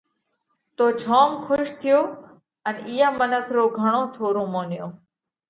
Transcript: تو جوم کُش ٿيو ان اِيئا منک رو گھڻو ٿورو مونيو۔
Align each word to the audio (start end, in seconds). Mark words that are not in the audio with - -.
تو 0.77 0.85
جوم 1.01 1.29
کُش 1.45 1.67
ٿيو 1.79 1.99
ان 2.67 2.75
اِيئا 2.89 3.09
منک 3.19 3.45
رو 3.55 3.63
گھڻو 3.79 4.01
ٿورو 4.13 4.43
مونيو۔ 4.53 4.87